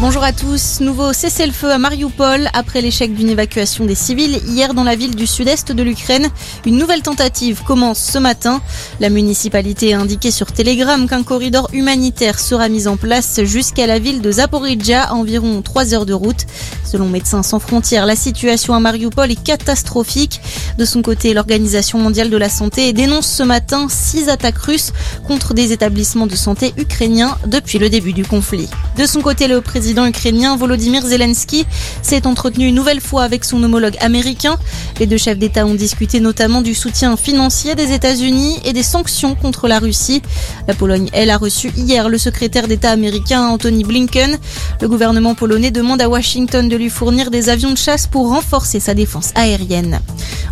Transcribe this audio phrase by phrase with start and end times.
[0.00, 0.80] Bonjour à tous.
[0.80, 5.26] Nouveau cessez-le-feu à Mariupol après l'échec d'une évacuation des civils hier dans la ville du
[5.26, 6.28] sud-est de l'Ukraine.
[6.66, 8.60] Une nouvelle tentative commence ce matin.
[8.98, 14.00] La municipalité a indiqué sur Telegram qu'un corridor humanitaire sera mis en place jusqu'à la
[14.00, 16.44] ville de Zaporizhia environ 3 heures de route.
[16.84, 20.40] Selon Médecins sans frontières, la situation à Mariupol est catastrophique.
[20.78, 24.92] De son côté, l'Organisation mondiale de la santé dénonce ce matin six attaques russes
[25.26, 28.68] contre des établissements de santé ukrainiens depuis le début du conflit.
[28.98, 31.64] De son côté, le président ukrainien Volodymyr Zelensky
[32.02, 34.56] s'est entretenu une nouvelle fois avec son homologue américain.
[34.98, 39.36] Les deux chefs d'État ont discuté notamment du soutien financier des États-Unis et des sanctions
[39.36, 40.22] contre la Russie.
[40.66, 44.38] La Pologne, elle, a reçu hier le secrétaire d'État américain Anthony Blinken.
[44.80, 48.80] Le gouvernement polonais demande à Washington de lui fournir des avions de chasse pour renforcer
[48.80, 50.00] sa défense aérienne.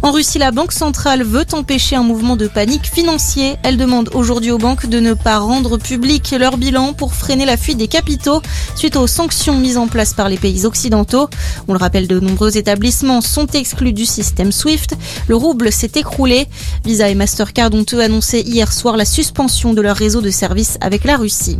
[0.04, 3.54] En Russie, la Banque centrale veut empêcher un mouvement de panique financier.
[3.62, 7.56] Elle demande aujourd'hui aux banques de ne pas rendre public leur bilan pour freiner la
[7.56, 8.42] fuite des capitaux
[8.74, 11.28] suite aux sanctions mises en place par les pays occidentaux.
[11.68, 14.96] On le rappelle, de nombreux établissements sont exclus du système SWIFT.
[15.28, 16.48] Le rouble s'est écroulé.
[16.84, 20.78] Visa et Mastercard ont eux annoncé hier soir la suspension de leur réseau de services
[20.80, 21.58] avec la Russie.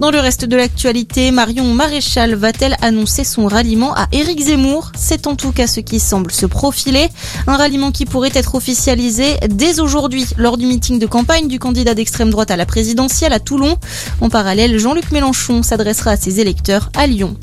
[0.00, 4.92] Dans le reste de l'actualité, Marion Maréchal va-t-elle annoncer son ralliement à Éric Zemmour?
[4.96, 7.10] C'est en tout cas ce qui semble se profiler.
[7.46, 11.92] Un ralliement qui pourrait être officialisé dès aujourd'hui lors du meeting de campagne du candidat
[11.92, 13.76] d'extrême droite à la présidentielle à Toulon.
[14.22, 17.36] En parallèle, Jean-Luc Mélenchon s'adressera à ses électeurs à Lyon.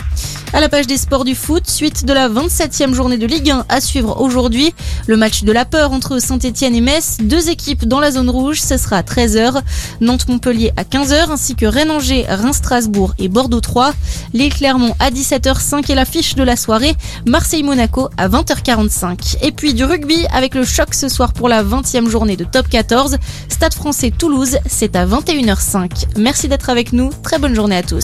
[0.54, 3.66] À la page des sports du foot, suite de la 27e journée de Ligue 1
[3.68, 4.74] à suivre aujourd'hui.
[5.06, 8.62] Le match de la peur entre Saint-Etienne et Metz, deux équipes dans la zone rouge,
[8.62, 9.62] ce sera à 13h.
[10.00, 13.92] Nantes-Montpellier à 15h ainsi que Rennes-Angers, Reims-Strasbourg et Bordeaux-3.
[14.34, 16.96] Lille-Clermont à 17h05 et l'affiche de la soirée,
[17.26, 19.38] Marseille-Monaco à 20h45.
[19.42, 22.70] Et puis du rugby avec le choc ce soir pour la 20e journée de Top
[22.70, 23.18] 14.
[23.50, 26.06] Stade français Toulouse, c'est à 21h05.
[26.18, 27.96] Merci d'être avec nous, très bonne journée à tous.